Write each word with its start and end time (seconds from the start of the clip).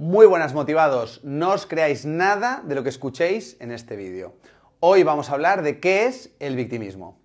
Muy 0.00 0.24
buenas 0.24 0.54
motivados, 0.54 1.20
no 1.24 1.50
os 1.50 1.66
creáis 1.66 2.06
nada 2.06 2.62
de 2.64 2.74
lo 2.74 2.82
que 2.82 2.88
escuchéis 2.88 3.58
en 3.60 3.70
este 3.70 3.96
vídeo. 3.96 4.34
Hoy 4.80 5.02
vamos 5.02 5.28
a 5.28 5.34
hablar 5.34 5.60
de 5.60 5.78
qué 5.78 6.06
es 6.06 6.30
el 6.40 6.56
victimismo. 6.56 7.20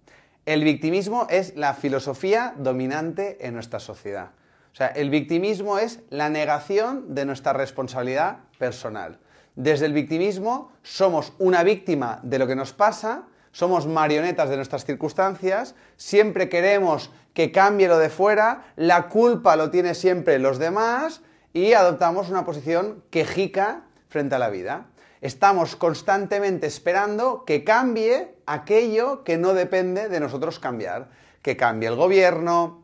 El 0.46 0.66
victimismo 0.66 1.26
es 1.30 1.56
la 1.56 1.74
filosofía 1.74 2.54
dominante 2.58 3.38
en 3.48 3.54
nuestra 3.54 3.80
sociedad. 3.80 4.32
O 4.74 4.76
sea, 4.76 4.88
el 4.88 5.10
victimismo 5.10 5.80
es 5.80 6.02
la 6.10 6.28
negación 6.28 7.16
de 7.16 7.24
nuestra 7.24 7.54
responsabilidad 7.54 8.40
personal. 8.60 9.20
Desde 9.56 9.86
el 9.86 9.94
victimismo 9.94 10.74
somos 10.84 11.32
una 11.40 11.64
víctima 11.64 12.20
de 12.24 12.40
lo 12.40 12.46
que 12.46 12.58
nos 12.58 12.74
pasa, 12.74 13.24
somos 13.54 13.88
marionetas 13.88 14.50
de 14.50 14.58
nuestras 14.58 14.84
circunstancias, 14.84 15.76
siempre 15.96 16.50
queremos 16.50 17.10
que 17.34 17.54
cambie 17.54 17.88
lo 17.88 18.00
de 18.00 18.10
fuera, 18.10 18.66
la 18.76 19.08
culpa 19.08 19.56
lo 19.56 19.70
tiene 19.70 19.94
siempre 19.94 20.40
los 20.40 20.60
demás 20.60 21.22
y 21.56 21.72
adoptamos 21.72 22.30
una 22.30 22.44
posición 22.44 23.02
quejica 23.10 23.84
frente 24.10 24.36
a 24.36 24.40
la 24.40 24.50
vida. 24.50 24.88
Estamos 25.22 25.78
constantemente 25.78 26.68
esperando 26.68 27.46
que 27.46 27.64
cambie 27.64 28.36
aquello 28.46 29.24
que 29.24 29.38
no 29.38 29.54
depende 29.54 30.10
de 30.10 30.20
nosotros 30.20 30.60
cambiar. 30.60 31.12
Que 31.42 31.56
cambie 31.56 31.88
el 31.88 31.96
gobierno, 31.96 32.84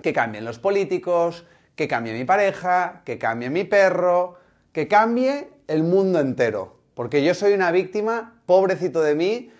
que 0.00 0.12
cambien 0.12 0.44
los 0.44 0.60
políticos, 0.60 1.44
que 1.74 1.88
cambie 1.88 2.12
mi 2.12 2.24
pareja, 2.24 3.02
que 3.04 3.18
cambie 3.18 3.50
mi 3.50 3.64
perro, 3.64 4.38
que 4.70 4.86
cambie 4.86 5.50
el 5.66 5.82
mundo 5.82 6.20
entero. 6.20 6.76
Porque 6.94 7.24
yo 7.24 7.34
soy 7.34 7.52
una 7.52 7.72
víctima, 7.72 8.40
pobrecito 8.46 9.02
de 9.02 9.16
mí, 9.16 9.50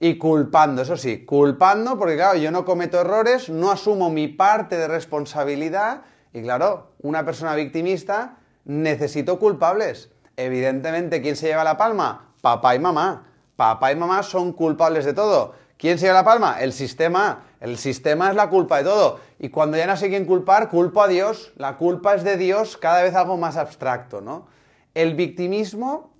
y 0.00 0.16
culpando, 0.16 0.80
eso 0.80 0.96
sí, 0.96 1.26
culpando 1.26 1.98
porque 1.98 2.14
claro, 2.14 2.38
yo 2.38 2.50
no 2.52 2.64
cometo 2.64 3.00
errores, 3.00 3.50
no 3.50 3.70
asumo 3.70 4.08
mi 4.08 4.28
parte 4.28 4.78
de 4.78 4.88
responsabilidad 4.88 6.04
y 6.32 6.42
claro, 6.42 6.92
una 7.00 7.24
persona 7.24 7.54
victimista 7.54 8.38
necesito 8.64 9.38
culpables. 9.38 10.10
Evidentemente, 10.36 11.22
¿quién 11.22 11.36
se 11.36 11.48
lleva 11.48 11.64
la 11.64 11.76
palma? 11.76 12.32
Papá 12.42 12.74
y 12.74 12.78
mamá. 12.78 13.26
Papá 13.56 13.90
y 13.92 13.96
mamá 13.96 14.22
son 14.22 14.52
culpables 14.52 15.04
de 15.04 15.14
todo. 15.14 15.54
¿Quién 15.76 15.98
se 15.98 16.06
lleva 16.06 16.18
la 16.18 16.24
palma? 16.24 16.60
El 16.60 16.72
sistema. 16.72 17.44
El 17.60 17.78
sistema 17.78 18.30
es 18.30 18.36
la 18.36 18.48
culpa 18.48 18.78
de 18.78 18.84
todo. 18.84 19.20
Y 19.38 19.48
cuando 19.48 19.76
ya 19.76 19.86
no 19.86 19.96
sé 19.96 20.08
quién 20.08 20.26
culpar, 20.26 20.68
culpo 20.68 21.02
a 21.02 21.08
Dios. 21.08 21.52
La 21.56 21.76
culpa 21.76 22.14
es 22.14 22.24
de 22.24 22.36
Dios, 22.36 22.76
cada 22.76 23.02
vez 23.02 23.14
algo 23.14 23.36
más 23.36 23.56
abstracto, 23.56 24.20
¿no? 24.20 24.46
El 24.94 25.14
victimismo 25.14 26.12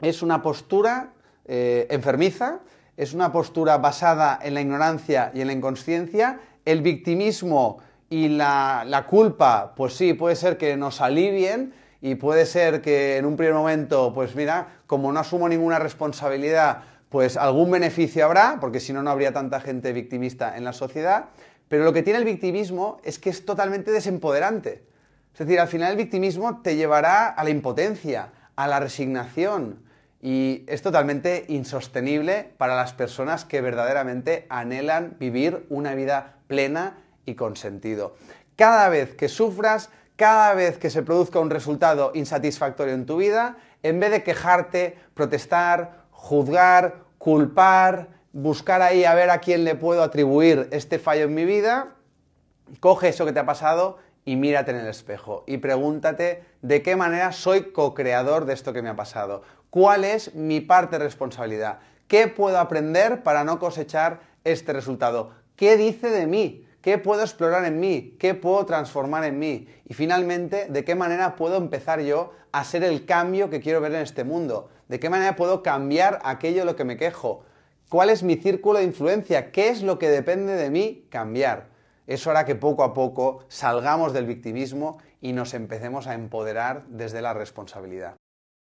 es 0.00 0.22
una 0.22 0.42
postura 0.42 1.12
eh, 1.44 1.86
enfermiza, 1.90 2.60
es 2.96 3.12
una 3.14 3.32
postura 3.32 3.78
basada 3.78 4.38
en 4.42 4.54
la 4.54 4.60
ignorancia 4.60 5.30
y 5.34 5.40
en 5.40 5.48
la 5.48 5.52
inconsciencia. 5.52 6.40
El 6.64 6.82
victimismo 6.82 7.78
y 8.10 8.28
la, 8.28 9.04
culpa, 9.08 9.74
pues 9.76 9.94
sí, 9.94 10.14
puede 10.14 10.36
ser 10.36 10.56
que 10.56 10.76
nos 10.76 11.00
alivien 11.00 11.74
y 12.00 12.14
puede 12.14 12.46
ser 12.46 12.80
que 12.80 13.16
en 13.16 13.26
un 13.26 13.36
primer 13.36 13.54
momento, 13.54 14.12
pues 14.14 14.34
mira, 14.34 14.80
como 14.86 15.12
no 15.12 15.20
asumo 15.20 15.48
ninguna 15.48 15.78
responsabilidad, 15.78 16.82
pues 17.08 17.36
algún 17.36 17.70
beneficio 17.70 18.24
habrá, 18.24 18.58
porque 18.60 18.80
si 18.80 18.92
no, 18.92 19.02
no 19.02 19.10
habría 19.10 19.32
tanta 19.32 19.60
gente 19.60 19.92
victimista 19.92 20.56
en 20.56 20.64
la 20.64 20.72
sociedad. 20.72 21.26
Pero 21.68 21.84
lo 21.84 21.92
que 21.92 22.02
tiene 22.02 22.18
el 22.18 22.24
victimismo 22.24 22.98
es 23.04 23.18
que 23.18 23.30
es 23.30 23.44
totalmente 23.44 23.90
desempoderante. 23.90 24.84
Es 25.32 25.38
decir, 25.40 25.60
al 25.60 25.68
final 25.68 25.90
el 25.92 25.96
victimismo 25.96 26.62
te 26.62 26.76
llevará 26.76 27.28
a 27.28 27.44
la 27.44 27.50
impotencia, 27.50 28.32
a 28.56 28.66
la 28.66 28.80
resignación, 28.80 29.82
y 30.20 30.64
es 30.66 30.82
totalmente 30.82 31.44
insostenible 31.48 32.52
para 32.58 32.74
las 32.74 32.92
personas 32.92 33.44
que 33.44 33.60
verdaderamente 33.60 34.46
anhelan 34.48 35.16
vivir 35.20 35.66
una 35.68 35.94
vida 35.94 36.38
plena 36.48 36.96
y 37.28 37.34
con 37.34 37.56
sentido. 37.56 38.16
Cada 38.56 38.88
vez 38.88 39.14
que 39.14 39.28
sufras, 39.28 39.90
cada 40.16 40.54
vez 40.54 40.78
que 40.78 40.90
se 40.90 41.02
produzca 41.02 41.38
un 41.38 41.50
resultado 41.50 42.10
insatisfactorio 42.14 42.94
en 42.94 43.06
tu 43.06 43.18
vida, 43.18 43.58
en 43.82 44.00
vez 44.00 44.10
de 44.10 44.22
quejarte, 44.22 44.98
protestar, 45.14 46.06
juzgar, 46.10 47.02
culpar, 47.18 48.08
buscar 48.32 48.80
ahí 48.82 49.04
a 49.04 49.14
ver 49.14 49.30
a 49.30 49.38
quién 49.38 49.64
le 49.64 49.74
puedo 49.74 50.02
atribuir 50.02 50.68
este 50.72 50.98
fallo 50.98 51.24
en 51.24 51.34
mi 51.34 51.44
vida, 51.44 51.94
coge 52.80 53.08
eso 53.08 53.26
que 53.26 53.32
te 53.32 53.40
ha 53.40 53.46
pasado 53.46 53.98
y 54.24 54.36
mírate 54.36 54.70
en 54.70 54.78
el 54.78 54.86
espejo 54.86 55.44
y 55.46 55.58
pregúntate 55.58 56.44
de 56.62 56.82
qué 56.82 56.96
manera 56.96 57.32
soy 57.32 57.72
co-creador 57.72 58.46
de 58.46 58.54
esto 58.54 58.72
que 58.72 58.82
me 58.82 58.88
ha 58.88 58.96
pasado. 58.96 59.42
¿Cuál 59.70 60.04
es 60.04 60.34
mi 60.34 60.60
parte 60.60 60.98
de 60.98 61.04
responsabilidad? 61.04 61.80
¿Qué 62.08 62.26
puedo 62.26 62.58
aprender 62.58 63.22
para 63.22 63.44
no 63.44 63.58
cosechar 63.58 64.20
este 64.44 64.72
resultado? 64.72 65.32
¿Qué 65.56 65.76
dice 65.76 66.08
de 66.08 66.26
mí? 66.26 66.67
¿Qué 66.80 66.96
puedo 66.96 67.22
explorar 67.22 67.64
en 67.64 67.80
mí? 67.80 68.16
¿Qué 68.20 68.34
puedo 68.34 68.64
transformar 68.64 69.24
en 69.24 69.38
mí? 69.38 69.66
Y 69.86 69.94
finalmente, 69.94 70.66
¿de 70.68 70.84
qué 70.84 70.94
manera 70.94 71.34
puedo 71.34 71.56
empezar 71.56 72.00
yo 72.00 72.32
a 72.52 72.62
ser 72.62 72.84
el 72.84 73.04
cambio 73.04 73.50
que 73.50 73.60
quiero 73.60 73.80
ver 73.80 73.92
en 73.94 74.02
este 74.02 74.22
mundo? 74.22 74.68
¿De 74.86 75.00
qué 75.00 75.10
manera 75.10 75.34
puedo 75.34 75.64
cambiar 75.64 76.20
aquello 76.22 76.60
de 76.60 76.64
lo 76.66 76.76
que 76.76 76.84
me 76.84 76.96
quejo? 76.96 77.42
¿Cuál 77.88 78.10
es 78.10 78.22
mi 78.22 78.36
círculo 78.36 78.78
de 78.78 78.84
influencia? 78.84 79.50
¿Qué 79.50 79.70
es 79.70 79.82
lo 79.82 79.98
que 79.98 80.08
depende 80.08 80.54
de 80.54 80.70
mí 80.70 81.06
cambiar? 81.10 81.68
Eso 82.06 82.30
hará 82.30 82.44
que 82.44 82.54
poco 82.54 82.84
a 82.84 82.94
poco 82.94 83.44
salgamos 83.48 84.12
del 84.12 84.26
victimismo 84.26 84.98
y 85.20 85.32
nos 85.32 85.54
empecemos 85.54 86.06
a 86.06 86.14
empoderar 86.14 86.84
desde 86.86 87.22
la 87.22 87.34
responsabilidad. 87.34 88.14